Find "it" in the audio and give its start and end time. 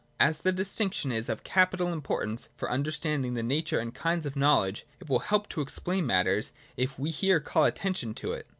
4.99-5.07, 8.31-8.47